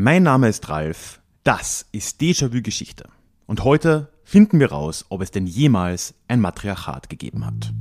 [0.00, 3.08] Mein Name ist Ralf, das ist Déjà-vu Geschichte.
[3.46, 7.72] Und heute finden wir raus, ob es denn jemals ein Matriarchat gegeben hat.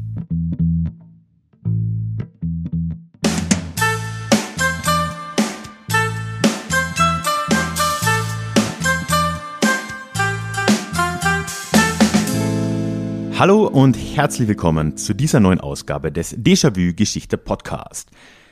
[13.37, 18.09] Hallo und herzlich willkommen zu dieser neuen Ausgabe des Déjà-vu Geschichte Podcast.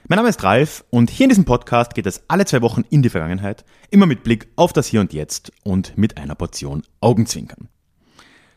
[0.07, 3.01] Mein Name ist Ralf und hier in diesem Podcast geht es alle zwei Wochen in
[3.01, 7.69] die Vergangenheit, immer mit Blick auf das Hier und Jetzt und mit einer Portion Augenzwinkern.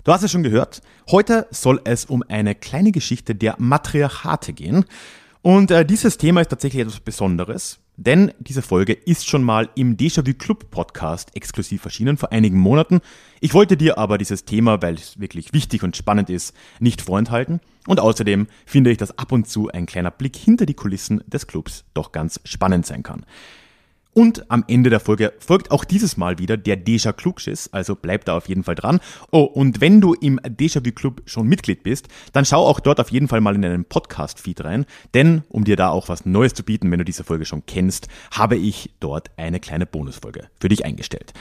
[0.05, 4.85] Du hast es schon gehört, heute soll es um eine kleine Geschichte der Matriarchate gehen.
[5.41, 9.97] Und äh, dieses Thema ist tatsächlich etwas Besonderes, denn diese Folge ist schon mal im
[9.97, 13.01] Déjà-vu Club Podcast exklusiv erschienen vor einigen Monaten.
[13.41, 17.61] Ich wollte dir aber dieses Thema, weil es wirklich wichtig und spannend ist, nicht vorenthalten.
[17.89, 21.49] Und außerdem finde ich, dass ab und zu ein kleiner Blick hinter die Kulissen des
[21.49, 23.27] Clubs doch ganz spannend sein kann.
[24.19, 28.25] Und am Ende der Folge folgt auch dieses Mal wieder der Déjà Klugschiss, also bleib
[28.25, 28.99] da auf jeden Fall dran.
[29.31, 33.13] Oh, und wenn du im Déjà-vu Club schon Mitglied bist, dann schau auch dort auf
[33.13, 36.65] jeden Fall mal in einen Podcast-Feed rein, denn um dir da auch was Neues zu
[36.65, 40.85] bieten, wenn du diese Folge schon kennst, habe ich dort eine kleine Bonusfolge für dich
[40.85, 41.33] eingestellt.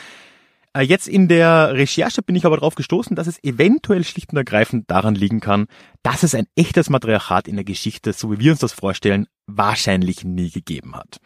[0.72, 4.38] Äh, jetzt in der Recherche bin ich aber darauf gestoßen, dass es eventuell schlicht und
[4.38, 5.66] ergreifend daran liegen kann,
[6.03, 10.25] dass es ein echtes Matriarchat in der Geschichte, so wie wir uns das vorstellen, wahrscheinlich
[10.25, 11.19] nie gegeben hat.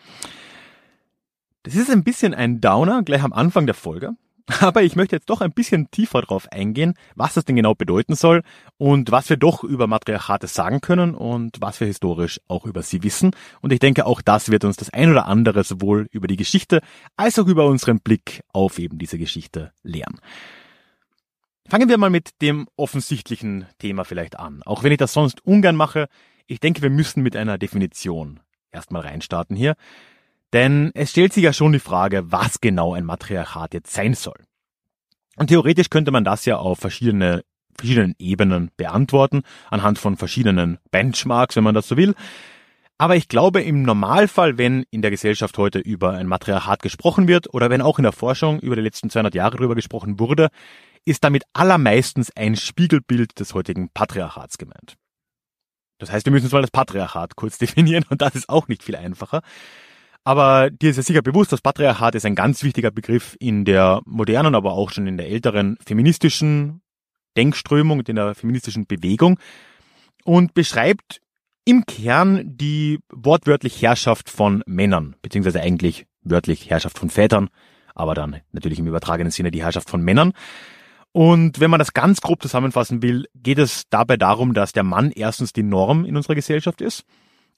[1.63, 4.13] Das ist ein bisschen ein Downer gleich am Anfang der Folge,
[4.61, 8.15] aber ich möchte jetzt doch ein bisschen tiefer drauf eingehen, was das denn genau bedeuten
[8.15, 8.43] soll
[8.77, 13.03] und was wir doch über Matriarchate sagen können und was wir historisch auch über sie
[13.03, 13.31] wissen.
[13.63, 16.81] Und ich denke, auch das wird uns das ein oder andere sowohl über die Geschichte
[17.17, 20.21] als auch über unseren Blick auf eben diese Geschichte lehren.
[21.67, 24.63] Fangen wir mal mit dem offensichtlichen Thema vielleicht an.
[24.65, 26.09] Auch wenn ich das sonst ungern mache,
[26.47, 28.41] ich denke, wir müssen mit einer Definition
[28.71, 29.75] erstmal reinstarten hier.
[30.55, 34.39] Denn es stellt sich ja schon die Frage, was genau ein Matriarchat jetzt sein soll.
[35.37, 37.43] Und theoretisch könnte man das ja auf verschiedene,
[37.77, 42.15] verschiedenen Ebenen beantworten, anhand von verschiedenen Benchmarks, wenn man das so will.
[42.99, 47.53] Aber ich glaube, im Normalfall, wenn in der Gesellschaft heute über ein Matriarchat gesprochen wird
[47.53, 50.51] oder wenn auch in der Forschung über die letzten 200 Jahre darüber gesprochen wurde,
[51.05, 54.95] ist damit allermeistens ein Spiegelbild des heutigen Patriarchats gemeint.
[55.99, 58.95] Das heißt, wir müssen mal das Patriarchat kurz definieren und das ist auch nicht viel
[58.95, 59.43] einfacher.
[60.25, 64.01] Aber dir ist ja sicher bewusst, das Patriarchat ist ein ganz wichtiger Begriff in der
[64.07, 66.81] modernen, aber auch schon in der älteren feministischen
[67.37, 69.39] Denkströmung, in der feministischen Bewegung
[70.25, 71.21] und beschreibt
[71.67, 77.51] im Kern die wortwörtlich Herrschaft von Männern, beziehungsweise eigentlich wörtlich Herrschaft von Vätern,
[77.95, 80.33] aber dann natürlich im übertragenen Sinne die Herrschaft von Männern.
[81.13, 85.11] Und wenn man das ganz grob zusammenfassen will, geht es dabei darum, dass der Mann
[85.11, 87.05] erstens die Norm in unserer Gesellschaft ist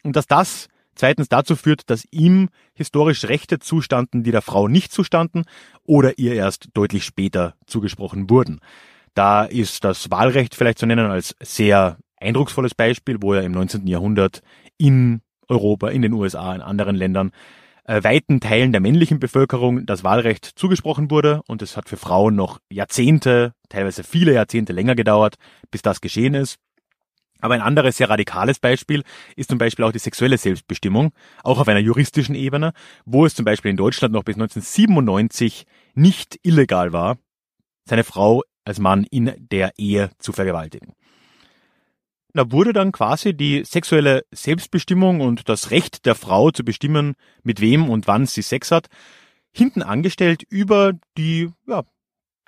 [0.02, 4.92] und dass das zweitens dazu führt, dass ihm historisch Rechte zustanden, die der Frau nicht
[4.92, 5.44] zustanden
[5.84, 8.60] oder ihr erst deutlich später zugesprochen wurden.
[9.14, 13.86] Da ist das Wahlrecht vielleicht zu nennen als sehr eindrucksvolles Beispiel, wo er im 19.
[13.86, 14.42] Jahrhundert
[14.78, 17.30] in Europa, in den USA, in anderen Ländern
[17.84, 22.34] äh, weiten Teilen der männlichen Bevölkerung das Wahlrecht zugesprochen wurde und es hat für Frauen
[22.34, 25.36] noch Jahrzehnte, teilweise viele Jahrzehnte länger gedauert,
[25.70, 26.56] bis das geschehen ist.
[27.40, 29.02] Aber ein anderes sehr radikales Beispiel
[29.36, 31.12] ist zum Beispiel auch die sexuelle Selbstbestimmung,
[31.42, 32.72] auch auf einer juristischen Ebene,
[33.04, 37.18] wo es zum Beispiel in Deutschland noch bis 1997 nicht illegal war,
[37.84, 40.94] seine Frau als Mann in der Ehe zu vergewaltigen.
[42.34, 47.60] da wurde dann quasi die sexuelle Selbstbestimmung und das Recht der Frau zu bestimmen, mit
[47.60, 48.88] wem und wann sie Sex hat,
[49.52, 51.84] hinten angestellt über die ja,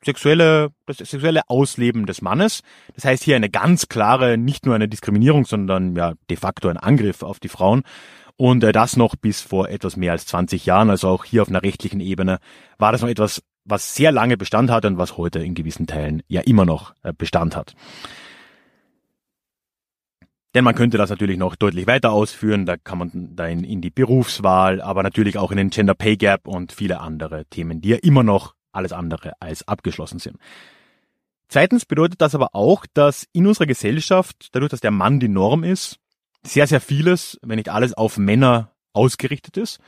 [0.04, 2.62] sexuelle, das sexuelle Ausleben des Mannes.
[2.94, 6.76] Das heißt hier eine ganz klare, nicht nur eine Diskriminierung, sondern ja de facto ein
[6.76, 7.82] Angriff auf die Frauen.
[8.36, 11.48] Und äh, das noch bis vor etwas mehr als 20 Jahren, also auch hier auf
[11.48, 12.38] einer rechtlichen Ebene,
[12.78, 16.22] war das noch etwas, was sehr lange Bestand hat und was heute in gewissen Teilen
[16.28, 17.74] ja immer noch äh, Bestand hat.
[20.54, 23.82] Denn man könnte das natürlich noch deutlich weiter ausführen, da kann man da in, in
[23.82, 27.90] die Berufswahl, aber natürlich auch in den Gender Pay Gap und viele andere Themen, die
[27.90, 30.36] ja immer noch alles andere als abgeschlossen sind.
[31.48, 35.64] Zweitens bedeutet das aber auch, dass in unserer Gesellschaft, dadurch, dass der Mann die Norm
[35.64, 35.98] ist,
[36.42, 39.80] sehr, sehr vieles, wenn nicht alles, auf Männer ausgerichtet ist.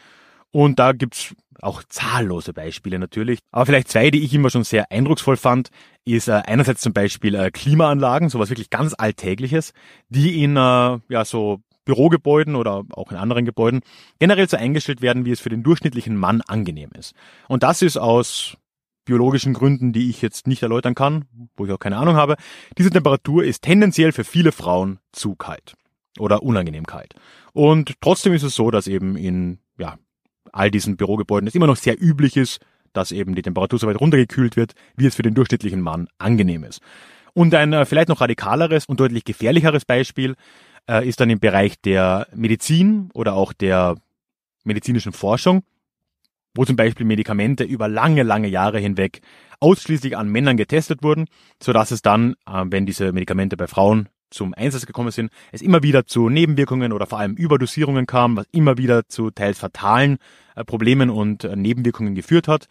[0.53, 3.41] Und da gibt's auch zahllose Beispiele natürlich.
[3.53, 5.69] Aber vielleicht zwei, die ich immer schon sehr eindrucksvoll fand,
[6.05, 9.73] ist äh, einerseits zum Beispiel äh, Klimaanlagen, sowas wirklich ganz Alltägliches,
[10.09, 13.81] die in äh, ja so Bürogebäuden oder auch in anderen Gebäuden
[14.19, 17.15] generell so eingestellt werden, wie es für den durchschnittlichen Mann angenehm ist.
[17.49, 18.57] Und das ist aus
[19.05, 21.25] biologischen Gründen, die ich jetzt nicht erläutern kann,
[21.57, 22.37] wo ich auch keine Ahnung habe,
[22.79, 25.75] diese Temperatur ist tendenziell für viele Frauen zu kalt
[26.19, 27.15] oder unangenehm kalt.
[27.53, 29.97] Und trotzdem ist es so, dass eben in ja,
[30.53, 32.61] all diesen Bürogebäuden es immer noch sehr üblich ist,
[32.93, 36.65] dass eben die Temperatur so weit runtergekühlt wird, wie es für den durchschnittlichen Mann angenehm
[36.65, 36.81] ist.
[37.33, 40.35] Und ein äh, vielleicht noch radikaleres und deutlich gefährlicheres Beispiel
[40.89, 43.97] äh, ist dann im Bereich der Medizin oder auch der
[44.65, 45.63] medizinischen Forschung
[46.55, 49.21] wo zum Beispiel Medikamente über lange, lange Jahre hinweg
[49.61, 51.27] ausschließlich an Männern getestet wurden,
[51.63, 55.63] so dass es dann, äh, wenn diese Medikamente bei Frauen zum Einsatz gekommen sind, es
[55.63, 60.19] immer wieder zu Nebenwirkungen oder vor allem Überdosierungen kam, was immer wieder zu teils fatalen
[60.55, 62.67] äh, Problemen und äh, Nebenwirkungen geführt hat.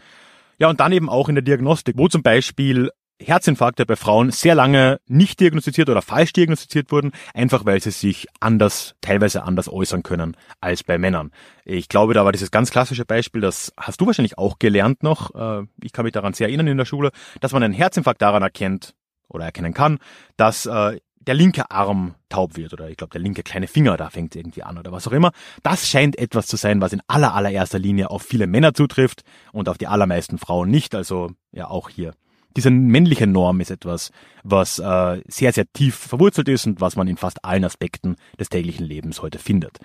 [0.58, 2.90] Ja, und dann eben auch in der Diagnostik, wo zum Beispiel
[3.22, 8.28] Herzinfarkte bei Frauen sehr lange nicht diagnostiziert oder falsch diagnostiziert wurden, einfach weil sie sich
[8.40, 11.32] anders, teilweise anders äußern können als bei Männern.
[11.66, 15.36] Ich glaube, da war dieses ganz klassische Beispiel, das hast du wahrscheinlich auch gelernt noch,
[15.36, 17.12] äh, ich kann mich daran sehr erinnern in der Schule,
[17.42, 18.96] dass man einen Herzinfarkt daran erkennt
[19.28, 20.00] oder erkennen kann,
[20.38, 24.10] dass äh, der linke Arm taub wird oder ich glaube der linke kleine Finger, da
[24.10, 25.32] fängt irgendwie an oder was auch immer.
[25.62, 29.68] Das scheint etwas zu sein, was in aller allererster Linie auf viele Männer zutrifft und
[29.68, 30.96] auf die allermeisten Frauen nicht.
[30.96, 32.14] Also ja auch hier
[32.56, 34.12] diese männliche Norm ist etwas,
[34.44, 38.50] was äh, sehr, sehr tief verwurzelt ist und was man in fast allen Aspekten des
[38.50, 39.78] täglichen Lebens heute findet.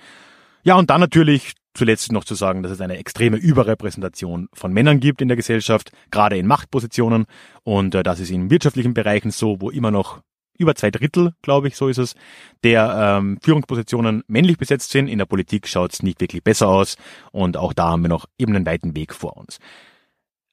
[0.63, 5.01] Ja, und dann natürlich zuletzt noch zu sagen, dass es eine extreme Überrepräsentation von Männern
[5.01, 7.27] gibt in der Gesellschaft, gerade in Machtpositionen.
[7.65, 10.21] Und äh, das ist in wirtschaftlichen Bereichen so, wo immer noch
[10.57, 12.15] über zwei Drittel, glaube ich, so ist es,
[12.63, 15.09] der ähm, Führungspositionen männlich besetzt sind.
[15.09, 16.97] In der Politik schaut es nicht wirklich besser aus.
[17.33, 19.59] Und auch da haben wir noch eben einen weiten Weg vor uns.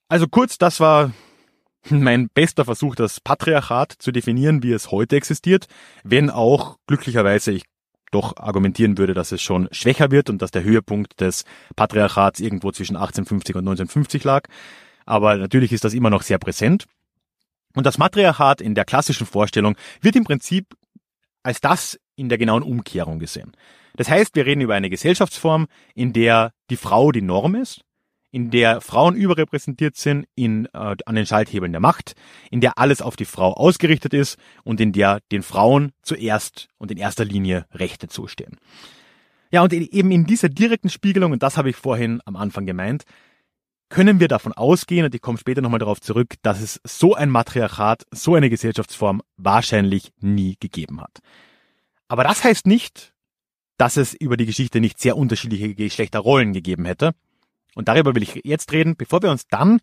[0.09, 1.11] Also kurz, das war
[1.89, 5.67] mein bester Versuch, das Patriarchat zu definieren, wie es heute existiert,
[6.03, 7.63] wenn auch glücklicherweise ich
[8.11, 11.45] doch argumentieren würde, dass es schon schwächer wird und dass der Höhepunkt des
[11.75, 14.47] Patriarchats irgendwo zwischen 1850 und 1950 lag.
[15.05, 16.85] Aber natürlich ist das immer noch sehr präsent.
[17.73, 20.75] Und das Matriarchat in der klassischen Vorstellung wird im Prinzip
[21.41, 23.53] als das in der genauen Umkehrung gesehen.
[23.95, 27.81] Das heißt, wir reden über eine Gesellschaftsform, in der die Frau die Norm ist
[28.31, 32.15] in der Frauen überrepräsentiert sind in, äh, an den Schalthebeln der Macht,
[32.49, 36.91] in der alles auf die Frau ausgerichtet ist und in der den Frauen zuerst und
[36.91, 38.57] in erster Linie Rechte zustehen.
[39.51, 43.03] Ja, und eben in dieser direkten Spiegelung, und das habe ich vorhin am Anfang gemeint,
[43.89, 47.29] können wir davon ausgehen, und ich komme später nochmal darauf zurück, dass es so ein
[47.29, 51.19] Matriarchat, so eine Gesellschaftsform wahrscheinlich nie gegeben hat.
[52.07, 53.13] Aber das heißt nicht,
[53.77, 57.13] dass es über die Geschichte nicht sehr unterschiedliche Geschlechterrollen gegeben hätte.
[57.75, 59.79] Und darüber will ich jetzt reden, bevor wir uns dann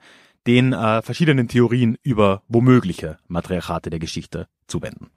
[0.47, 5.11] den äh, verschiedenen Theorien über womögliche Matriarchate der Geschichte zuwenden.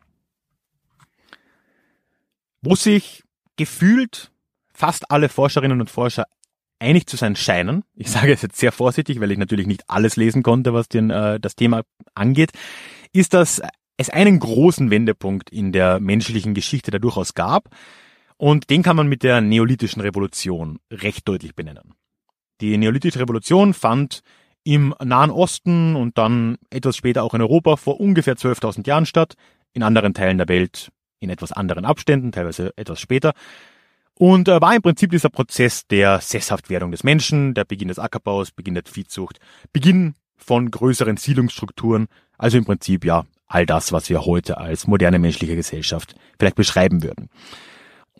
[2.61, 3.23] Wo sich
[3.55, 4.31] gefühlt
[4.73, 6.25] fast alle Forscherinnen und Forscher
[6.79, 10.15] einig zu sein scheinen, ich sage es jetzt sehr vorsichtig, weil ich natürlich nicht alles
[10.15, 11.83] lesen konnte, was den, äh, das Thema
[12.15, 12.51] angeht,
[13.13, 13.61] ist, dass
[13.97, 17.69] es einen großen Wendepunkt in der menschlichen Geschichte da durchaus gab.
[18.37, 21.93] Und den kann man mit der neolithischen Revolution recht deutlich benennen.
[22.61, 24.21] Die Neolithische Revolution fand
[24.63, 29.33] im Nahen Osten und dann etwas später auch in Europa vor ungefähr 12.000 Jahren statt,
[29.73, 33.33] in anderen Teilen der Welt in etwas anderen Abständen, teilweise etwas später.
[34.13, 38.51] Und äh, war im Prinzip dieser Prozess der Sesshaftwerdung des Menschen, der Beginn des Ackerbaus,
[38.51, 39.39] Beginn der Viehzucht,
[39.73, 45.19] Beginn von größeren Siedlungsstrukturen, also im Prinzip ja all das, was wir heute als moderne
[45.19, 47.29] menschliche Gesellschaft vielleicht beschreiben würden.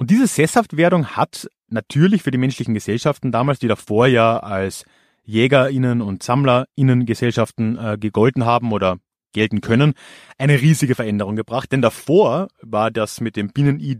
[0.01, 4.83] Und diese Sesshaftwerdung hat natürlich für die menschlichen Gesellschaften damals, die davor ja als
[5.25, 8.97] JägerInnen und SammlerInnen Gesellschaften äh, gegolten haben oder
[9.31, 9.93] gelten können,
[10.39, 11.71] eine riesige Veränderung gebracht.
[11.71, 13.99] Denn davor war das mit dem Binnen-I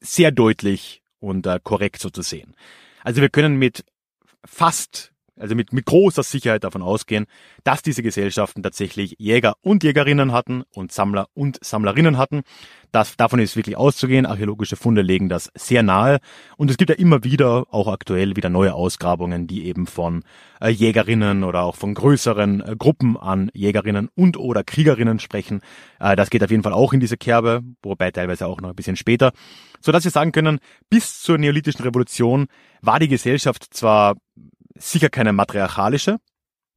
[0.00, 2.54] sehr deutlich und äh, korrekt so zu sehen.
[3.02, 3.86] Also wir können mit
[4.44, 7.26] fast also mit, mit großer Sicherheit davon ausgehen,
[7.64, 12.42] dass diese Gesellschaften tatsächlich Jäger und Jägerinnen hatten und Sammler und Sammlerinnen hatten.
[12.92, 14.26] Das, davon ist wirklich auszugehen.
[14.26, 16.18] Archäologische Funde legen das sehr nahe.
[16.56, 20.24] Und es gibt ja immer wieder, auch aktuell, wieder neue Ausgrabungen, die eben von
[20.60, 25.60] äh, Jägerinnen oder auch von größeren äh, Gruppen an Jägerinnen und oder Kriegerinnen sprechen.
[26.00, 28.76] Äh, das geht auf jeden Fall auch in diese Kerbe, wobei teilweise auch noch ein
[28.76, 29.32] bisschen später.
[29.80, 30.58] Sodass wir sagen können,
[30.90, 32.48] bis zur neolithischen Revolution
[32.82, 34.16] war die Gesellschaft zwar
[34.74, 36.18] sicher keine matriarchalische,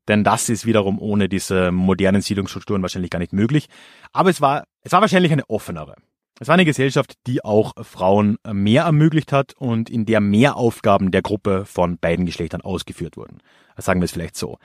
[0.08, 3.68] denn das ist wiederum ohne diese modernen Siedlungsstrukturen wahrscheinlich gar nicht möglich.
[4.12, 5.96] Aber es war, es war wahrscheinlich eine offenere.
[6.40, 11.12] Es war eine Gesellschaft, die auch Frauen mehr ermöglicht hat und in der mehr Aufgaben
[11.12, 13.38] der Gruppe von beiden Geschlechtern ausgeführt wurden.
[13.78, 14.58] Sagen wir es vielleicht so.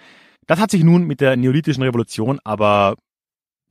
[0.47, 2.97] Das hat sich nun mit der neolithischen Revolution aber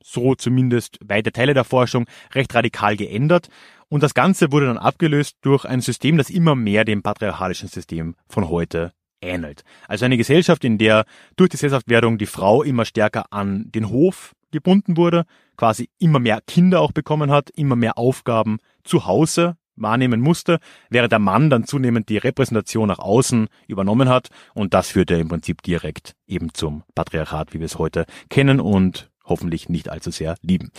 [0.00, 3.48] so zumindest weite Teile der Forschung recht radikal geändert
[3.88, 8.14] und das Ganze wurde dann abgelöst durch ein System, das immer mehr dem patriarchalischen System
[8.28, 9.64] von heute ähnelt.
[9.86, 11.04] Also eine Gesellschaft, in der
[11.36, 15.24] durch die Sesshaftwerdung die Frau immer stärker an den Hof gebunden wurde,
[15.56, 20.58] quasi immer mehr Kinder auch bekommen hat, immer mehr Aufgaben zu Hause wahrnehmen musste,
[20.90, 25.28] während der Mann dann zunehmend die Repräsentation nach außen übernommen hat und das führte im
[25.28, 30.36] Prinzip direkt eben zum Patriarchat, wie wir es heute kennen und hoffentlich nicht allzu sehr
[30.42, 30.70] lieben.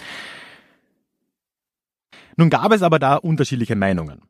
[2.35, 4.21] Nun gab es aber da unterschiedliche Meinungen.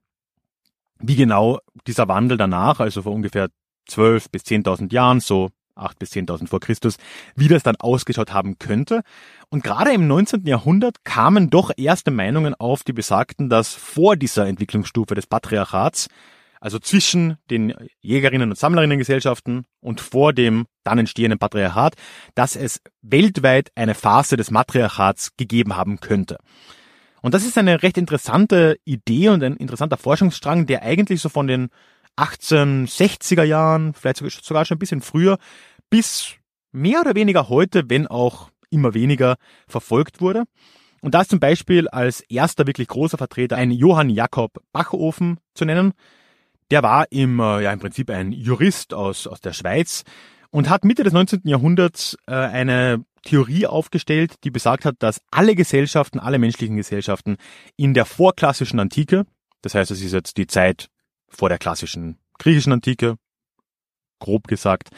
[0.99, 3.49] Wie genau dieser Wandel danach, also vor ungefähr
[3.89, 6.97] 12 bis 10.000 Jahren, so 8 bis 10.000 vor Christus,
[7.35, 9.01] wie das dann ausgeschaut haben könnte.
[9.49, 10.45] Und gerade im 19.
[10.45, 16.07] Jahrhundert kamen doch erste Meinungen auf, die besagten, dass vor dieser Entwicklungsstufe des Patriarchats,
[16.61, 21.95] also zwischen den Jägerinnen und Sammlerinnengesellschaften und vor dem dann entstehenden Patriarchat,
[22.35, 26.37] dass es weltweit eine Phase des Matriarchats gegeben haben könnte.
[27.21, 31.47] Und das ist eine recht interessante Idee und ein interessanter Forschungsstrang, der eigentlich so von
[31.47, 31.69] den
[32.19, 35.37] 1860er Jahren, vielleicht sogar schon ein bisschen früher,
[35.89, 36.35] bis
[36.71, 40.43] mehr oder weniger heute, wenn auch immer weniger, verfolgt wurde.
[41.01, 45.65] Und da ist zum Beispiel als erster wirklich großer Vertreter ein Johann Jakob Bachofen zu
[45.65, 45.93] nennen.
[46.71, 50.03] Der war im, äh, ja, im Prinzip ein Jurist aus, aus der Schweiz
[50.51, 51.41] und hat Mitte des 19.
[51.45, 57.37] Jahrhunderts äh, eine Theorie aufgestellt, die besagt hat, dass alle Gesellschaften, alle menschlichen Gesellschaften
[57.75, 59.25] in der vorklassischen Antike,
[59.61, 60.89] das heißt, es ist jetzt die Zeit
[61.29, 63.15] vor der klassischen griechischen Antike,
[64.19, 64.89] grob gesagt,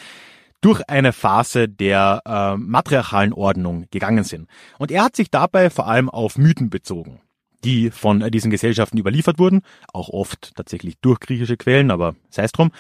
[0.62, 4.48] durch eine Phase der äh, matriarchalen Ordnung gegangen sind.
[4.78, 7.20] Und er hat sich dabei vor allem auf Mythen bezogen,
[7.64, 9.62] die von äh, diesen Gesellschaften überliefert wurden,
[9.92, 12.72] auch oft tatsächlich durch griechische Quellen, aber sei es drum.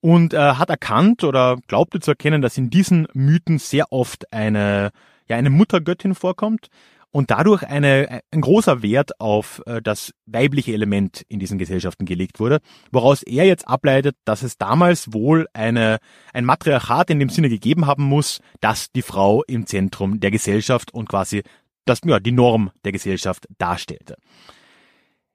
[0.00, 4.90] Und äh, hat erkannt oder glaubte zu erkennen, dass in diesen Mythen sehr oft eine,
[5.28, 6.68] ja, eine Muttergöttin vorkommt,
[7.14, 12.40] und dadurch eine, ein großer Wert auf äh, das weibliche Element in diesen Gesellschaften gelegt
[12.40, 12.58] wurde,
[12.90, 15.98] woraus er jetzt ableitet, dass es damals wohl eine,
[16.32, 20.92] ein Matriarchat in dem Sinne gegeben haben muss, dass die Frau im Zentrum der Gesellschaft
[20.92, 21.44] und quasi
[21.84, 24.16] das, ja, die Norm der Gesellschaft darstellte.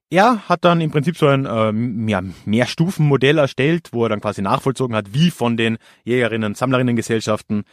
[0.10, 4.42] Er hat dann im Prinzip so ein ähm, ja, Mehrstufenmodell erstellt, wo er dann quasi
[4.42, 7.64] nachvollzogen hat, wie von den Jägerinnen, Sammlerinnen-Gesellschaften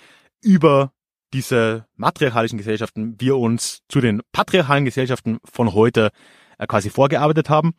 [0.45, 0.93] über
[1.33, 6.11] diese matriarchalischen Gesellschaften wir uns zu den patriarchalen Gesellschaften von heute
[6.59, 7.75] äh, quasi vorgearbeitet haben.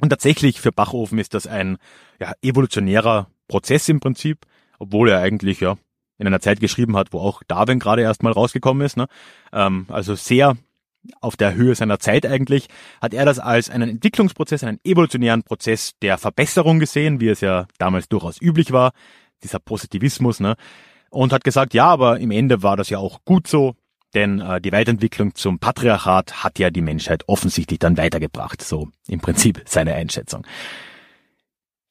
[0.00, 1.78] Und tatsächlich für Bachofen ist das ein
[2.20, 4.46] ja, evolutionärer Prozess im Prinzip,
[4.78, 5.76] obwohl er eigentlich ja
[6.18, 8.96] in einer Zeit geschrieben hat, wo auch Darwin gerade erst mal rausgekommen ist.
[8.96, 9.06] Ne?
[9.52, 10.56] Ähm, also sehr
[11.20, 12.68] auf der Höhe seiner Zeit eigentlich,
[13.00, 17.66] hat er das als einen Entwicklungsprozess, einen evolutionären Prozess der Verbesserung gesehen, wie es ja
[17.78, 18.92] damals durchaus üblich war,
[19.42, 20.56] dieser Positivismus, ne?
[21.10, 23.74] Und hat gesagt, ja, aber im Ende war das ja auch gut so,
[24.14, 29.20] denn äh, die Weiterentwicklung zum Patriarchat hat ja die Menschheit offensichtlich dann weitergebracht, so im
[29.20, 30.46] Prinzip seine Einschätzung.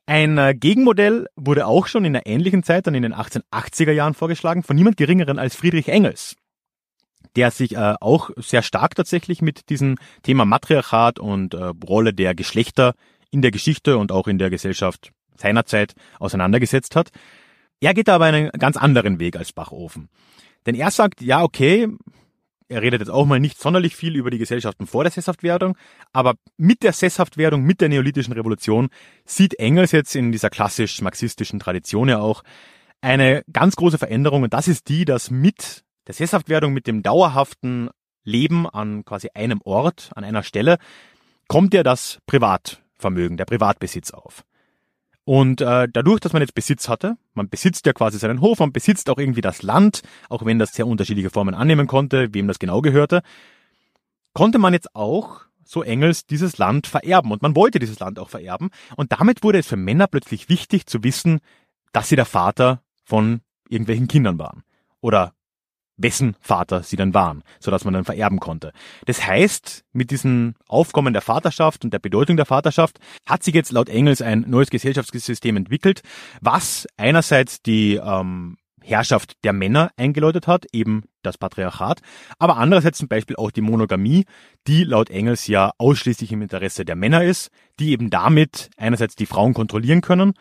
[0.06, 4.14] Ein äh, Gegenmodell wurde auch schon in einer ähnlichen Zeit, dann in den 1880er Jahren
[4.14, 6.36] vorgeschlagen, von niemand Geringeren als Friedrich Engels,
[7.36, 12.36] der sich äh, auch sehr stark tatsächlich mit diesem Thema Matriarchat und äh, Rolle der
[12.36, 12.94] Geschlechter
[13.32, 17.10] in der Geschichte und auch in der Gesellschaft seiner Zeit auseinandergesetzt hat.
[17.80, 20.10] Er geht aber einen ganz anderen Weg als Bachofen.
[20.66, 21.88] Denn er sagt, ja, okay,
[22.70, 25.78] er redet jetzt auch mal nicht sonderlich viel über die Gesellschaften vor der Sesshaftwerdung,
[26.12, 28.90] aber mit der Sesshaftwerdung, mit der neolithischen Revolution
[29.26, 32.44] sieht Engels jetzt in dieser klassisch-marxistischen Tradition ja auch
[33.00, 37.90] eine ganz große Veränderung und das ist die, dass mit der Sesshaftwerdung, mit dem dauerhaften
[38.24, 40.78] Leben an quasi einem Ort, an einer Stelle,
[41.48, 44.44] kommt ja das Privatvermögen, der Privatbesitz auf.
[45.28, 48.72] Und äh, dadurch, dass man jetzt Besitz hatte, man besitzt ja quasi seinen Hof, man
[48.72, 52.60] besitzt auch irgendwie das Land, auch wenn das sehr unterschiedliche Formen annehmen konnte, wem das
[52.60, 53.22] genau gehörte,
[54.32, 57.34] konnte man jetzt auch, so Engels, dieses Land vererben.
[57.34, 58.70] Und man wollte dieses Land auch vererben.
[58.96, 61.42] Und damit wurde es für Männer plötzlich wichtig zu wissen,
[61.92, 64.64] dass sie der Vater von irgendwelchen Kindern waren.
[65.02, 65.34] Oder
[65.98, 68.72] wessen Vater sie dann waren, so dass man dann vererben konnte.
[69.06, 73.72] Das heißt, mit diesem Aufkommen der Vaterschaft und der Bedeutung der Vaterschaft hat sich jetzt
[73.72, 76.02] laut Engels ein neues Gesellschaftssystem entwickelt,
[76.42, 82.00] was einerseits die ähm, Herrschaft der Männer eingeläutet hat, eben das Patriarchat,
[82.40, 84.26] aber andererseits zum Beispiel auch die Monogamie,
[84.66, 87.50] die laut Engels ja ausschließlich im Interesse der Männer ist,
[87.80, 90.34] die eben damit einerseits die Frauen kontrollieren können,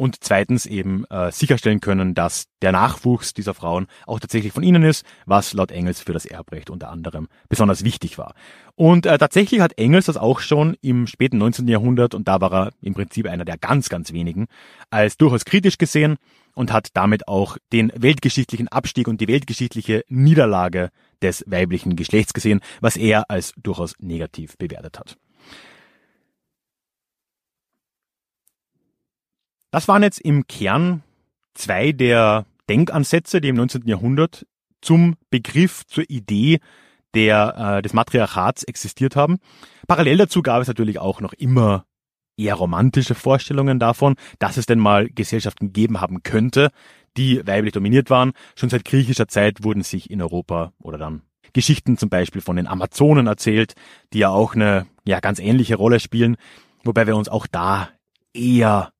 [0.00, 4.82] und zweitens eben äh, sicherstellen können, dass der Nachwuchs dieser Frauen auch tatsächlich von ihnen
[4.82, 8.34] ist, was laut Engels für das Erbrecht unter anderem besonders wichtig war.
[8.76, 11.68] Und äh, tatsächlich hat Engels das auch schon im späten 19.
[11.68, 14.46] Jahrhundert, und da war er im Prinzip einer der ganz, ganz wenigen,
[14.88, 16.16] als durchaus kritisch gesehen
[16.54, 22.60] und hat damit auch den weltgeschichtlichen Abstieg und die weltgeschichtliche Niederlage des weiblichen Geschlechts gesehen,
[22.80, 25.18] was er als durchaus negativ bewertet hat.
[29.70, 31.02] Das waren jetzt im Kern
[31.54, 33.86] zwei der Denkansätze, die im 19.
[33.86, 34.46] Jahrhundert
[34.80, 36.58] zum Begriff, zur Idee
[37.14, 39.38] der, äh, des Matriarchats existiert haben.
[39.86, 41.84] Parallel dazu gab es natürlich auch noch immer
[42.36, 46.70] eher romantische Vorstellungen davon, dass es denn mal Gesellschaften geben haben könnte,
[47.16, 48.32] die weiblich dominiert waren.
[48.56, 51.22] Schon seit griechischer Zeit wurden sich in Europa oder dann
[51.52, 53.74] Geschichten zum Beispiel von den Amazonen erzählt,
[54.12, 56.36] die ja auch eine ja ganz ähnliche Rolle spielen,
[56.84, 57.88] wobei wir uns auch da
[58.32, 58.92] eher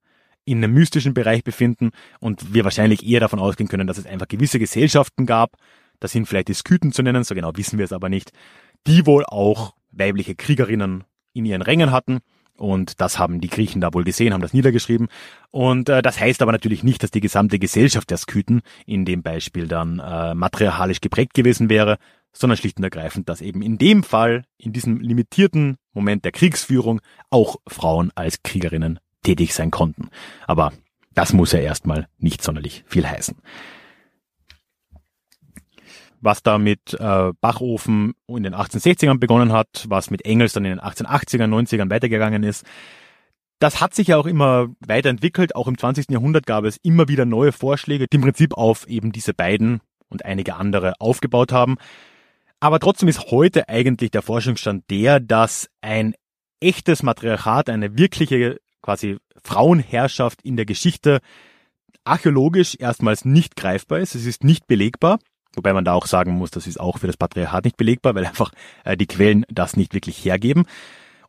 [0.51, 4.29] in einem mystischen Bereich befinden und wir wahrscheinlich eher davon ausgehen können, dass es einfach
[4.29, 5.57] gewisse Gesellschaften gab,
[6.01, 8.33] das sind vielleicht die Sküten zu nennen, so genau wissen wir es aber nicht,
[8.87, 12.21] die wohl auch weibliche Kriegerinnen in ihren Rängen hatten.
[12.57, 15.09] Und das haben die Griechen da wohl gesehen, haben das niedergeschrieben.
[15.51, 19.23] Und äh, das heißt aber natürlich nicht, dass die gesamte Gesellschaft der Sküten in dem
[19.23, 21.97] Beispiel dann äh, matriarchalisch geprägt gewesen wäre,
[22.33, 27.01] sondern schlicht und ergreifend, dass eben in dem Fall, in diesem limitierten Moment der Kriegsführung,
[27.31, 30.09] auch Frauen als Kriegerinnen tätig sein konnten.
[30.47, 30.73] Aber
[31.15, 33.37] das muss ja erstmal nicht sonderlich viel heißen.
[36.23, 40.73] Was da mit äh, Bachofen in den 1860ern begonnen hat, was mit Engels dann in
[40.73, 42.67] den 1880ern, 90ern weitergegangen ist,
[43.59, 45.55] das hat sich ja auch immer weiterentwickelt.
[45.55, 46.11] Auch im 20.
[46.11, 50.25] Jahrhundert gab es immer wieder neue Vorschläge, die im Prinzip auf eben diese beiden und
[50.25, 51.77] einige andere aufgebaut haben.
[52.59, 56.15] Aber trotzdem ist heute eigentlich der Forschungsstand der, dass ein
[56.61, 61.21] echtes Matriarchat, eine wirkliche quasi Frauenherrschaft in der Geschichte
[62.05, 64.15] archäologisch erstmals nicht greifbar ist.
[64.15, 65.19] Es ist nicht belegbar.
[65.55, 68.27] Wobei man da auch sagen muss, das ist auch für das Patriarchat nicht belegbar, weil
[68.27, 68.53] einfach
[68.85, 70.65] äh, die Quellen das nicht wirklich hergeben.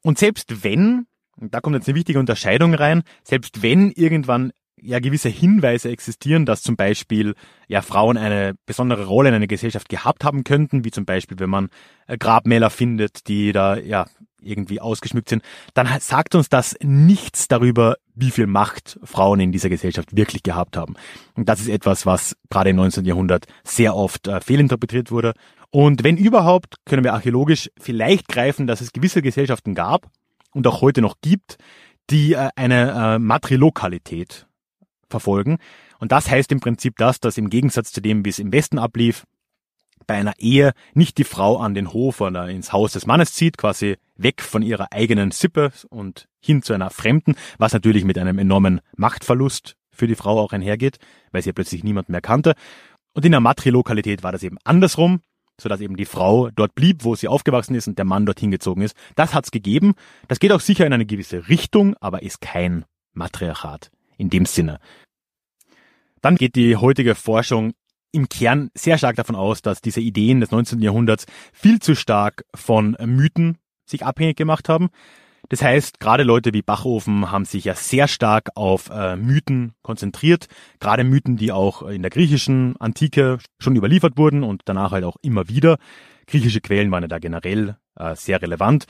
[0.02, 5.30] Und selbst wenn, da kommt jetzt eine wichtige Unterscheidung rein, selbst wenn irgendwann ja gewisse
[5.30, 7.36] Hinweise existieren, dass zum Beispiel
[7.68, 11.50] ja Frauen eine besondere Rolle in einer Gesellschaft gehabt haben könnten, wie zum Beispiel wenn
[11.50, 11.70] man
[12.08, 14.06] äh, Grabmäler findet, die da ja
[14.41, 19.69] irgendwie ausgeschmückt sind, dann sagt uns das nichts darüber, wie viel Macht Frauen in dieser
[19.69, 20.95] Gesellschaft wirklich gehabt haben.
[21.36, 23.06] Und das ist etwas, was gerade im 19.
[23.06, 25.34] Jahrhundert sehr oft äh, fehlinterpretiert wurde.
[25.69, 30.10] Und wenn überhaupt, können wir archäologisch vielleicht greifen, dass es gewisse Gesellschaften gab
[30.54, 31.58] und auch heute noch gibt,
[32.10, 34.47] die äh, eine äh, Matrilokalität
[35.10, 35.58] verfolgen.
[35.99, 38.80] Und das heißt im Prinzip das, dass im Gegensatz zu dem, wie es im Westen
[38.80, 39.25] ablief,
[40.08, 43.58] bei einer Ehe nicht die Frau an den Hof oder ins Haus des Mannes zieht,
[43.58, 48.38] quasi weg von ihrer eigenen Sippe und hin zu einer Fremden, was natürlich mit einem
[48.38, 50.98] enormen Machtverlust für die Frau auch einhergeht,
[51.32, 52.54] weil sie ja plötzlich niemand mehr kannte.
[53.14, 55.22] Und in der Matrilokalität war das eben andersrum,
[55.60, 58.52] so dass eben die Frau dort blieb, wo sie aufgewachsen ist und der Mann dorthin
[58.52, 58.96] gezogen ist.
[59.16, 59.94] Das hat's gegeben.
[60.28, 64.80] Das geht auch sicher in eine gewisse Richtung, aber ist kein Matriarchat in dem Sinne.
[66.22, 67.74] Dann geht die heutige Forschung
[68.12, 70.82] im Kern sehr stark davon aus, dass diese Ideen des 19.
[70.82, 74.89] Jahrhunderts viel zu stark von Mythen sich abhängig gemacht haben.
[75.50, 80.47] Das heißt, gerade Leute wie Bachofen haben sich ja sehr stark auf äh, Mythen konzentriert,
[80.80, 85.17] gerade Mythen, die auch in der griechischen Antike schon überliefert wurden und danach halt auch
[85.21, 85.78] immer wieder.
[86.28, 88.86] Griechische Quellen waren ja da generell äh, sehr relevant.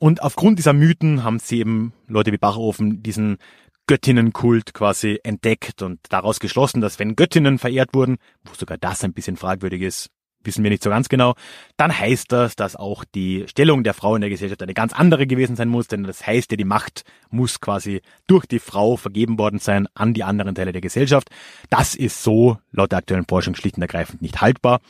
[0.00, 3.38] Und aufgrund dieser Mythen haben sie eben Leute wie Bachofen diesen
[3.86, 9.12] Göttinnenkult quasi entdeckt und daraus geschlossen, dass wenn Göttinnen verehrt wurden, wo sogar das ein
[9.12, 10.10] bisschen fragwürdig ist,
[10.44, 11.34] wissen wir nicht so ganz genau,
[11.76, 15.26] dann heißt das, dass auch die Stellung der Frau in der Gesellschaft eine ganz andere
[15.26, 19.38] gewesen sein muss, denn das heißt ja, die Macht muss quasi durch die Frau vergeben
[19.38, 21.28] worden sein an die anderen Teile der Gesellschaft.
[21.70, 24.80] Das ist so laut der aktuellen Forschung schlicht und ergreifend nicht haltbar.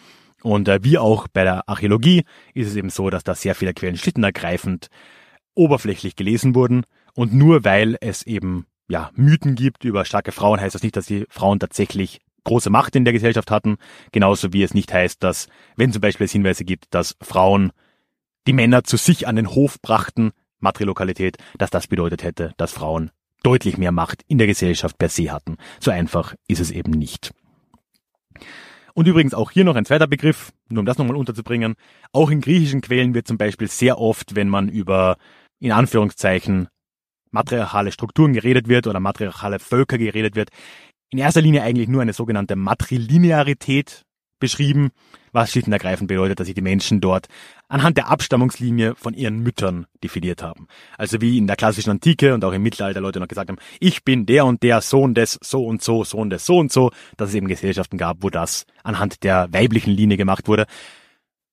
[0.42, 2.24] Und äh, wie auch bei der Archäologie
[2.54, 4.88] ist es eben so, dass da sehr viele Quellen schlicht und ergreifend
[5.54, 10.74] oberflächlich gelesen wurden und nur weil es eben ja, Mythen gibt über starke Frauen, heißt
[10.74, 13.78] das nicht, dass die Frauen tatsächlich große Macht in der Gesellschaft hatten,
[14.12, 17.72] genauso wie es nicht heißt, dass, wenn zum Beispiel es Hinweise gibt, dass Frauen
[18.46, 23.10] die Männer zu sich an den Hof brachten, Matrilokalität, dass das bedeutet hätte, dass Frauen
[23.42, 25.56] deutlich mehr Macht in der Gesellschaft per se hatten.
[25.80, 27.32] So einfach ist es eben nicht.
[28.92, 31.76] Und übrigens auch hier noch ein zweiter Begriff, nur um das nochmal unterzubringen.
[32.12, 35.16] Auch in griechischen Quellen wird zum Beispiel sehr oft, wenn man über,
[35.60, 36.68] in Anführungszeichen,
[37.32, 40.50] matriarchale Strukturen geredet wird oder matriarchale Völker geredet wird,
[41.10, 44.04] in erster Linie eigentlich nur eine sogenannte Matrilinearität
[44.38, 44.90] beschrieben,
[45.30, 47.28] was schlicht und ergreifend bedeutet, dass sich die Menschen dort
[47.68, 50.66] anhand der Abstammungslinie von ihren Müttern definiert haben.
[50.98, 54.02] Also wie in der klassischen Antike und auch im Mittelalter Leute noch gesagt haben, ich
[54.04, 57.28] bin der und der Sohn des so und so, Sohn des so und so, dass
[57.28, 60.66] es eben Gesellschaften gab, wo das anhand der weiblichen Linie gemacht wurde.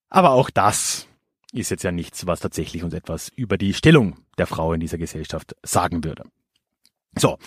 [0.09, 1.08] Aber auch das
[1.53, 4.97] ist jetzt ja nichts, was tatsächlich uns etwas über die Stellung der Frau in dieser
[4.97, 6.23] Gesellschaft sagen würde.
[7.17, 7.37] So,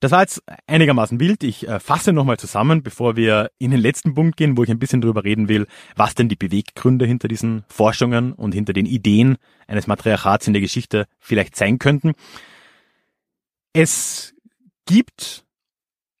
[0.00, 1.42] das war jetzt einigermaßen wild.
[1.44, 4.78] Ich äh, fasse nochmal zusammen, bevor wir in den letzten Punkt gehen, wo ich ein
[4.78, 9.36] bisschen drüber reden will, was denn die Beweggründe hinter diesen Forschungen und hinter den Ideen
[9.66, 12.12] eines Matriarchats in der Geschichte vielleicht sein könnten.
[13.74, 14.34] Es
[14.86, 15.44] gibt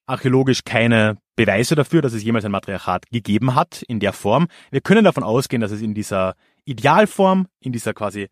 [0.06, 4.48] archäologisch keine Beweise dafür, dass es jemals ein Matriarchat gegeben hat in der Form.
[4.70, 8.28] Wir können davon ausgehen, dass es in dieser Idealform, in dieser quasi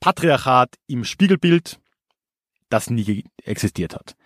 [0.00, 1.78] Patriarchat im Spiegelbild,
[2.68, 4.16] das nie existiert hat.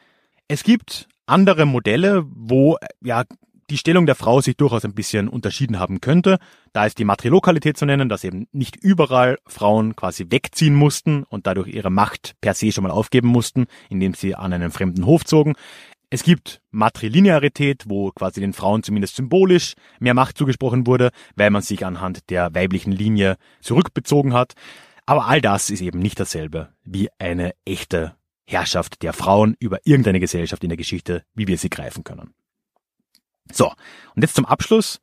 [0.48, 3.24] Es gibt andere Modelle, wo ja
[3.68, 6.38] die Stellung der Frau sich durchaus ein bisschen unterschieden haben könnte.
[6.72, 11.46] Da ist die Matrilokalität zu nennen, dass eben nicht überall Frauen quasi wegziehen mussten und
[11.46, 15.24] dadurch ihre Macht per se schon mal aufgeben mussten, indem sie an einen fremden Hof
[15.24, 15.54] zogen.
[16.08, 21.62] Es gibt Matrilinearität, wo quasi den Frauen zumindest symbolisch mehr Macht zugesprochen wurde, weil man
[21.62, 24.54] sich anhand der weiblichen Linie zurückbezogen hat.
[25.04, 28.14] Aber all das ist eben nicht dasselbe wie eine echte
[28.46, 32.34] Herrschaft der Frauen über irgendeine Gesellschaft in der Geschichte, wie wir sie greifen können.
[33.52, 33.72] So,
[34.14, 35.00] und jetzt zum Abschluss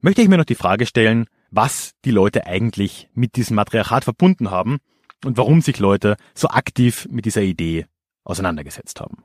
[0.00, 4.50] möchte ich mir noch die Frage stellen, was die Leute eigentlich mit diesem Matriarchat verbunden
[4.50, 4.78] haben
[5.24, 7.86] und warum sich Leute so aktiv mit dieser Idee
[8.24, 9.24] auseinandergesetzt haben.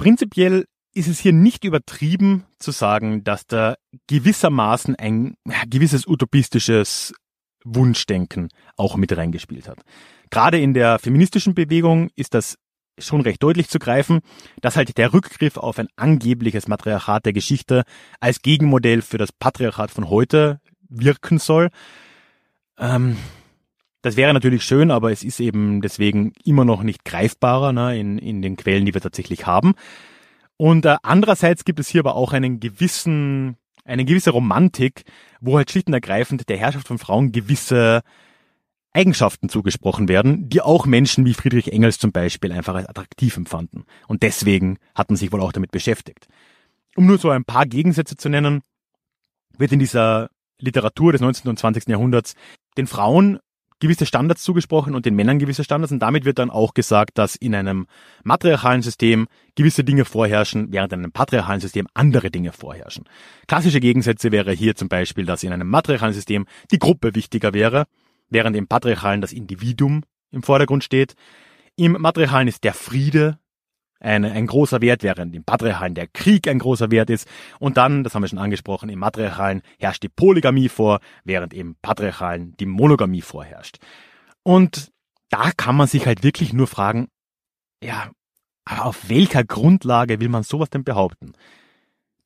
[0.00, 3.74] Prinzipiell ist es hier nicht übertrieben zu sagen, dass da
[4.06, 5.34] gewissermaßen ein
[5.68, 7.12] gewisses utopistisches
[7.66, 9.82] Wunschdenken auch mit reingespielt hat.
[10.30, 12.56] Gerade in der feministischen Bewegung ist das
[12.98, 14.20] schon recht deutlich zu greifen,
[14.62, 17.82] dass halt der Rückgriff auf ein angebliches Matriarchat der Geschichte
[18.20, 21.68] als Gegenmodell für das Patriarchat von heute wirken soll.
[22.78, 23.18] Ähm,
[24.02, 28.18] das wäre natürlich schön, aber es ist eben deswegen immer noch nicht greifbarer ne, in,
[28.18, 29.74] in den Quellen, die wir tatsächlich haben.
[30.56, 35.04] Und äh, andererseits gibt es hier aber auch einen gewissen eine gewisse Romantik,
[35.40, 38.02] wo halt schlicht und ergreifend der Herrschaft von Frauen gewisse
[38.92, 43.84] Eigenschaften zugesprochen werden, die auch Menschen wie Friedrich Engels zum Beispiel einfach als attraktiv empfanden.
[44.08, 46.26] Und deswegen hat man sich wohl auch damit beschäftigt.
[46.96, 48.62] Um nur so ein paar Gegensätze zu nennen,
[49.56, 51.48] wird in dieser Literatur des 19.
[51.48, 51.88] und 20.
[51.88, 52.34] Jahrhunderts
[52.76, 53.38] den Frauen
[53.80, 55.92] gewisse Standards zugesprochen und den Männern gewisse Standards.
[55.92, 57.86] Und damit wird dann auch gesagt, dass in einem
[58.22, 63.04] matriarchalen System gewisse Dinge vorherrschen, während in einem patriarchalen System andere Dinge vorherrschen.
[63.46, 67.86] Klassische Gegensätze wäre hier zum Beispiel, dass in einem matriarchalen System die Gruppe wichtiger wäre,
[68.28, 71.14] während im patriarchalen das Individuum im Vordergrund steht.
[71.76, 73.38] Im matriarchalen ist der Friede
[74.00, 77.28] ein, ein großer Wert, während im Patriarchalen der Krieg ein großer Wert ist.
[77.58, 81.76] Und dann, das haben wir schon angesprochen, im Matriarchalen herrscht die Polygamie vor, während im
[81.80, 83.76] Patriarchalen die Monogamie vorherrscht.
[84.42, 84.90] Und
[85.28, 87.08] da kann man sich halt wirklich nur fragen,
[87.82, 88.10] ja,
[88.64, 91.32] auf welcher Grundlage will man sowas denn behaupten?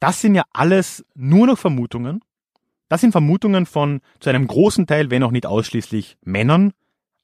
[0.00, 2.20] Das sind ja alles nur noch Vermutungen.
[2.88, 6.72] Das sind Vermutungen von zu einem großen Teil, wenn auch nicht ausschließlich Männern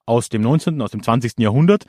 [0.06, 1.34] aus dem 19., aus dem 20.
[1.38, 1.84] Jahrhundert,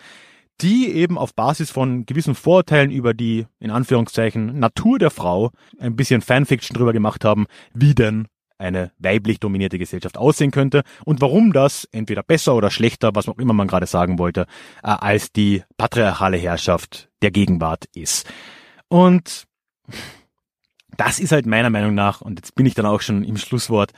[0.59, 5.95] die eben auf Basis von gewissen Vorurteilen über die, in Anführungszeichen, Natur der Frau ein
[5.95, 8.27] bisschen Fanfiction drüber gemacht haben, wie denn
[8.61, 13.39] eine weiblich dominierte Gesellschaft aussehen könnte und warum das entweder besser oder schlechter, was auch
[13.39, 14.41] immer man gerade sagen wollte,
[14.83, 18.31] äh, als die patriarchale Herrschaft der Gegenwart ist.
[18.87, 19.47] Und
[20.95, 23.93] das ist halt meiner Meinung nach, und jetzt bin ich dann auch schon im Schlusswort,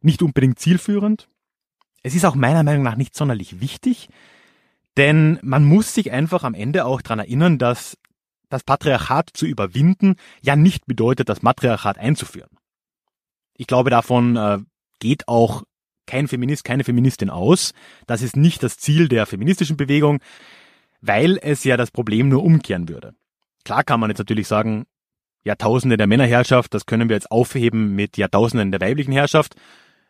[0.00, 1.28] nicht unbedingt zielführend.
[2.02, 4.08] Es ist auch meiner Meinung nach nicht sonderlich wichtig,
[4.98, 7.96] denn man muss sich einfach am Ende auch dran erinnern, dass
[8.48, 12.50] das Patriarchat zu überwinden ja nicht bedeutet, das Matriarchat einzuführen.
[13.56, 14.58] Ich glaube, davon äh,
[14.98, 15.62] geht auch
[16.06, 17.72] kein Feminist, keine Feministin aus.
[18.06, 20.20] Das ist nicht das Ziel der feministischen Bewegung,
[21.00, 23.14] weil es ja das Problem nur umkehren würde.
[23.64, 24.86] Klar kann man jetzt natürlich sagen,
[25.44, 29.54] Jahrtausende der Männerherrschaft, das können wir jetzt aufheben mit Jahrtausenden der weiblichen Herrschaft.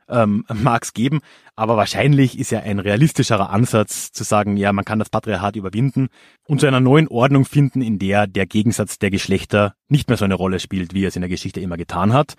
[0.09, 1.21] Ähm, mag es geben,
[1.57, 6.09] aber wahrscheinlich ist ja ein realistischerer Ansatz zu sagen, ja, man kann das Patriarchat überwinden
[6.45, 10.25] und zu einer neuen Ordnung finden, in der der Gegensatz der Geschlechter nicht mehr so
[10.25, 12.35] eine Rolle spielt, wie es in der Geschichte immer getan hat.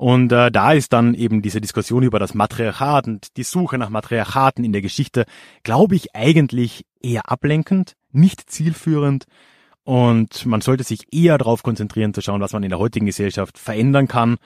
[0.00, 3.90] Und äh, da ist dann eben diese Diskussion über das Matriarchat und die Suche nach
[3.90, 5.26] Matriarchaten in der Geschichte,
[5.62, 9.26] glaube ich, eigentlich eher ablenkend, nicht zielführend.
[9.84, 13.58] Und man sollte sich eher darauf konzentrieren, zu schauen, was man in der heutigen Gesellschaft
[13.58, 14.38] verändern kann,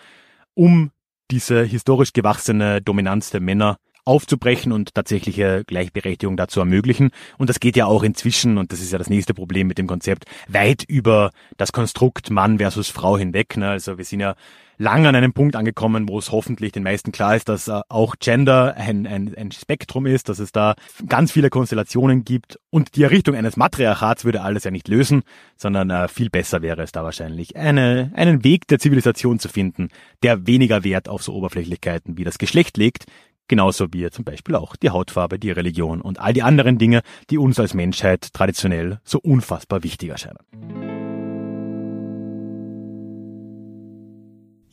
[0.54, 0.90] um
[1.30, 7.10] diese historisch gewachsene Dominanz der Männer aufzubrechen und tatsächliche Gleichberechtigung dazu ermöglichen.
[7.38, 9.86] Und das geht ja auch inzwischen, und das ist ja das nächste Problem mit dem
[9.86, 13.56] Konzept, weit über das Konstrukt Mann versus Frau hinweg.
[13.56, 13.70] Ne?
[13.70, 14.34] Also wir sind ja
[14.78, 18.16] lang an einem Punkt angekommen, wo es hoffentlich den meisten klar ist, dass äh, auch
[18.18, 20.74] Gender ein, ein, ein Spektrum ist, dass es da
[21.08, 25.22] ganz viele Konstellationen gibt und die Errichtung eines Matriarchats würde alles ja nicht lösen,
[25.56, 29.88] sondern äh, viel besser wäre es da wahrscheinlich, eine, einen Weg der Zivilisation zu finden,
[30.22, 33.04] der weniger Wert auf so Oberflächlichkeiten wie das Geschlecht legt,
[33.48, 37.38] genauso wie zum Beispiel auch die Hautfarbe, die Religion und all die anderen Dinge, die
[37.38, 40.83] uns als Menschheit traditionell so unfassbar wichtig erscheinen.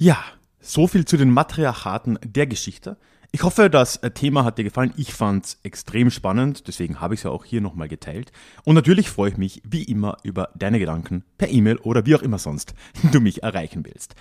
[0.04, 0.18] Ja,
[0.60, 2.98] so viel zu den Matriarchaten der Geschichte.
[3.32, 4.96] Ich hoffe, das Thema hat dir gefallen.
[4.98, 8.32] Ich fand es extrem spannend, deswegen habe ich es ja auch hier nochmal geteilt.
[8.64, 12.24] Und natürlich freue ich mich wie immer über deine Gedanken per E-Mail oder wie auch
[12.24, 12.74] immer sonst
[13.12, 14.16] du mich erreichen willst.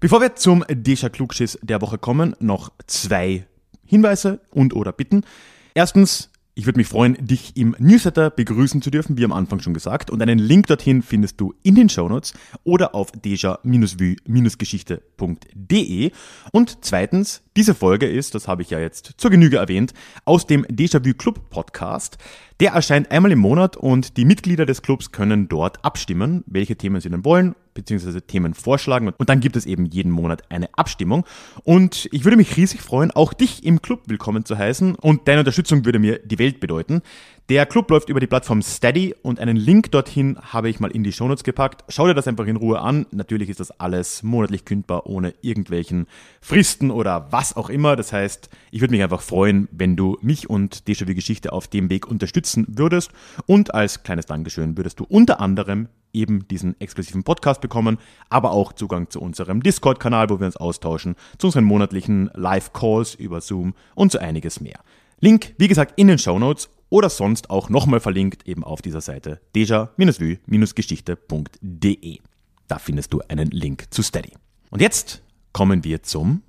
[0.00, 3.46] Bevor wir zum Deja Klugschiss der Woche kommen, noch zwei
[3.86, 5.24] Hinweise und oder Bitten.
[5.72, 9.72] Erstens, ich würde mich freuen, dich im Newsletter begrüßen zu dürfen, wie am Anfang schon
[9.72, 10.10] gesagt.
[10.10, 16.10] Und einen Link dorthin findest du in den Shownotes oder auf deja-vu-geschichte.de.
[16.52, 19.94] Und zweitens, diese Folge ist, das habe ich ja jetzt zur Genüge erwähnt,
[20.26, 22.18] aus dem Déjà-vu Club Podcast.
[22.62, 27.00] Der erscheint einmal im Monat und die Mitglieder des Clubs können dort abstimmen, welche Themen
[27.00, 29.08] sie denn wollen, beziehungsweise Themen vorschlagen.
[29.18, 31.24] Und dann gibt es eben jeden Monat eine Abstimmung.
[31.64, 34.94] Und ich würde mich riesig freuen, auch dich im Club willkommen zu heißen.
[34.94, 37.02] Und deine Unterstützung würde mir die Welt bedeuten.
[37.48, 41.02] Der Club läuft über die Plattform Steady und einen Link dorthin habe ich mal in
[41.02, 41.84] die Shownotes gepackt.
[41.88, 43.04] Schau dir das einfach in Ruhe an.
[43.10, 46.06] Natürlich ist das alles monatlich kündbar, ohne irgendwelchen
[46.40, 47.96] Fristen oder was auch immer.
[47.96, 51.90] Das heißt, ich würde mich einfach freuen, wenn du mich und Déjà-vu Geschichte auf dem
[51.90, 53.10] Weg unterstützen würdest.
[53.46, 58.72] Und als kleines Dankeschön würdest du unter anderem eben diesen exklusiven Podcast bekommen, aber auch
[58.72, 64.12] Zugang zu unserem Discord-Kanal, wo wir uns austauschen, zu unseren monatlichen Live-Calls über Zoom und
[64.12, 64.78] so einiges mehr.
[65.18, 69.00] Link, wie gesagt, in den Show Notes oder sonst auch nochmal verlinkt eben auf dieser
[69.00, 72.18] Seite deja-vue-geschichte.de.
[72.68, 74.34] Da findest du einen Link zu Steady.
[74.68, 76.42] Und jetzt kommen wir zum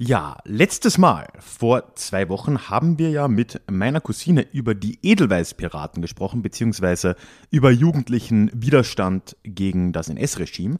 [0.00, 6.00] ja, letztes Mal, vor zwei Wochen, haben wir ja mit meiner Cousine über die Edelweiß-Piraten
[6.00, 7.16] gesprochen, beziehungsweise
[7.50, 10.78] über jugendlichen Widerstand gegen das NS-Regime.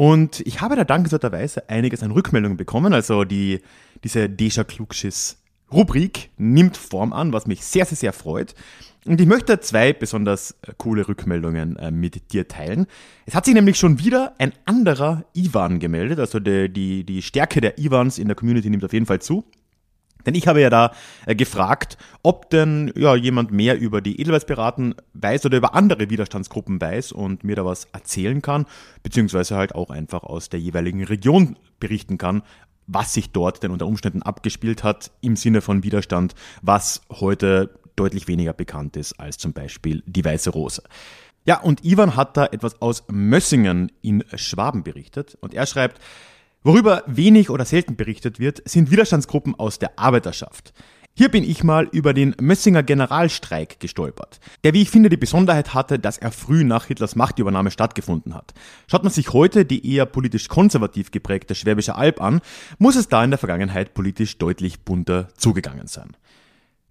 [0.00, 2.94] Und ich habe da dankenswerterweise einiges an Rückmeldungen bekommen.
[2.94, 3.60] Also die,
[4.02, 5.36] diese Deja Klugschiss
[5.70, 8.54] Rubrik nimmt Form an, was mich sehr, sehr, sehr freut.
[9.04, 12.86] Und ich möchte zwei besonders äh, coole Rückmeldungen äh, mit dir teilen.
[13.26, 16.18] Es hat sich nämlich schon wieder ein anderer Ivan gemeldet.
[16.18, 19.44] Also die, die, die Stärke der Ivans in der Community nimmt auf jeden Fall zu.
[20.26, 20.92] Denn ich habe ja da
[21.26, 26.80] äh, gefragt, ob denn ja, jemand mehr über die Edelweißpiraten weiß oder über andere Widerstandsgruppen
[26.80, 28.66] weiß und mir da was erzählen kann,
[29.02, 32.42] beziehungsweise halt auch einfach aus der jeweiligen Region berichten kann,
[32.86, 38.28] was sich dort denn unter Umständen abgespielt hat im Sinne von Widerstand, was heute deutlich
[38.28, 40.82] weniger bekannt ist als zum Beispiel die Weiße Rose.
[41.46, 46.00] Ja, und Ivan hat da etwas aus Mössingen in Schwaben berichtet und er schreibt,
[46.62, 50.74] Worüber wenig oder selten berichtet wird, sind Widerstandsgruppen aus der Arbeiterschaft.
[51.14, 55.72] Hier bin ich mal über den Mössinger Generalstreik gestolpert, der wie ich finde die Besonderheit
[55.72, 58.52] hatte, dass er früh nach Hitlers Machtübernahme stattgefunden hat.
[58.88, 62.42] Schaut man sich heute die eher politisch konservativ geprägte Schwäbische Alb an,
[62.78, 66.16] muss es da in der Vergangenheit politisch deutlich bunter zugegangen sein.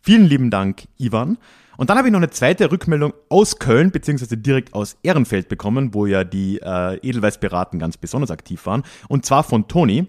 [0.01, 1.37] Vielen lieben Dank, Ivan.
[1.79, 5.93] Und dann habe ich noch eine zweite Rückmeldung aus Köln, beziehungsweise direkt aus Ehrenfeld bekommen,
[5.93, 8.83] wo ja die äh, Edelweiß-Piraten ganz besonders aktiv waren.
[9.07, 10.05] Und zwar von Toni.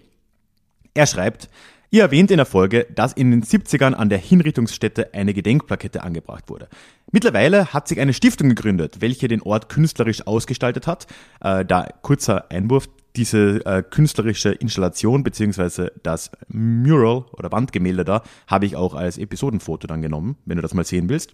[0.93, 1.47] Er schreibt,
[1.89, 6.49] Ihr erwähnt in der Folge, dass in den 70ern an der Hinrichtungsstätte eine Gedenkplakette angebracht
[6.49, 6.67] wurde.
[7.11, 11.07] Mittlerweile hat sich eine Stiftung gegründet, welche den Ort künstlerisch ausgestaltet hat.
[11.39, 18.65] Äh, da kurzer Einwurf, diese äh, künstlerische Installation beziehungsweise das Mural oder Wandgemälde da habe
[18.65, 21.33] ich auch als Episodenfoto dann genommen, wenn du das mal sehen willst.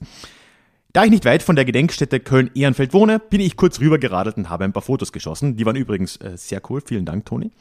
[0.93, 4.49] Da ich nicht weit von der Gedenkstätte Köln-Ehrenfeld wohne, bin ich kurz rüber geradelt und
[4.49, 5.55] habe ein paar Fotos geschossen.
[5.55, 6.81] Die waren übrigens äh, sehr cool.
[6.83, 7.51] Vielen Dank, Toni.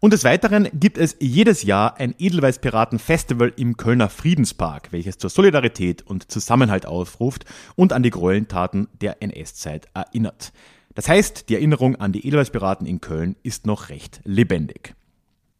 [0.00, 6.02] Und des Weiteren gibt es jedes Jahr ein Edelweiß-Piraten-Festival im Kölner Friedenspark, welches zur Solidarität
[6.02, 10.52] und Zusammenhalt aufruft und an die Gräueltaten der NS-Zeit erinnert.
[10.94, 14.94] Das heißt, die Erinnerung an die Edelweiß-Piraten in Köln ist noch recht lebendig.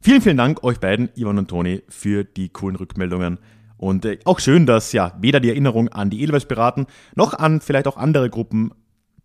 [0.01, 3.38] Vielen, vielen Dank euch beiden, Ivan und Toni, für die coolen Rückmeldungen.
[3.77, 7.88] Und äh, auch schön, dass ja weder die Erinnerung an die Edelweiß-Piraten noch an vielleicht
[7.88, 8.73] auch andere Gruppen,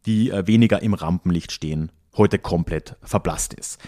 [0.06, 3.80] die äh, weniger im Rampenlicht stehen, heute komplett verblasst ist.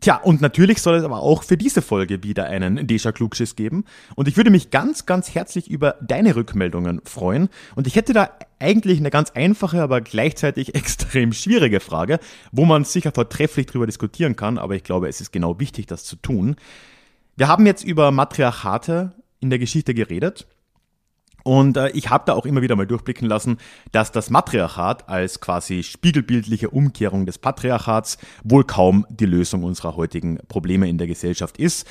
[0.00, 3.84] Tja, und natürlich soll es aber auch für diese Folge wieder einen Deja Klugschiss geben.
[4.14, 7.48] Und ich würde mich ganz, ganz herzlich über deine Rückmeldungen freuen.
[7.76, 12.20] Und ich hätte da eigentlich eine ganz einfache, aber gleichzeitig extrem schwierige Frage,
[12.52, 16.04] wo man sicher vortrefflich drüber diskutieren kann, aber ich glaube, es ist genau wichtig, das
[16.04, 16.56] zu tun.
[17.36, 20.46] Wir haben jetzt über Matriarchate in der Geschichte geredet.
[21.46, 23.58] Und äh, ich habe da auch immer wieder mal durchblicken lassen,
[23.92, 30.40] dass das Matriarchat als quasi spiegelbildliche Umkehrung des Patriarchats wohl kaum die Lösung unserer heutigen
[30.48, 31.86] Probleme in der Gesellschaft ist.